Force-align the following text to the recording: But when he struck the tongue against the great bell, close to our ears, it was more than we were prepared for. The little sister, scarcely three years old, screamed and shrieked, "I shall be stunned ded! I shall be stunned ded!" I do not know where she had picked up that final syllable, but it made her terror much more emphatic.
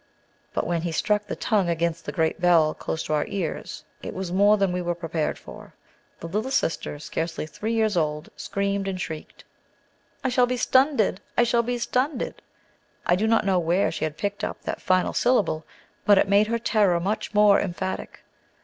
But 0.55 0.65
when 0.65 0.81
he 0.81 0.91
struck 0.91 1.27
the 1.27 1.35
tongue 1.35 1.69
against 1.69 2.05
the 2.05 2.11
great 2.11 2.41
bell, 2.41 2.73
close 2.73 3.03
to 3.03 3.13
our 3.13 3.27
ears, 3.27 3.83
it 4.01 4.15
was 4.15 4.31
more 4.31 4.57
than 4.57 4.71
we 4.71 4.81
were 4.81 4.95
prepared 4.95 5.37
for. 5.37 5.75
The 6.21 6.27
little 6.27 6.49
sister, 6.49 6.97
scarcely 6.97 7.45
three 7.45 7.73
years 7.73 7.95
old, 7.95 8.29
screamed 8.35 8.87
and 8.87 8.99
shrieked, 8.99 9.43
"I 10.23 10.29
shall 10.29 10.47
be 10.47 10.57
stunned 10.57 10.97
ded! 10.97 11.21
I 11.37 11.43
shall 11.43 11.61
be 11.61 11.77
stunned 11.77 12.17
ded!" 12.17 12.41
I 13.05 13.15
do 13.15 13.27
not 13.27 13.45
know 13.45 13.59
where 13.59 13.91
she 13.91 14.03
had 14.03 14.17
picked 14.17 14.43
up 14.43 14.63
that 14.63 14.81
final 14.81 15.13
syllable, 15.13 15.65
but 16.03 16.17
it 16.17 16.27
made 16.27 16.47
her 16.47 16.57
terror 16.57 16.99
much 16.99 17.35
more 17.35 17.59
emphatic. 17.61 18.23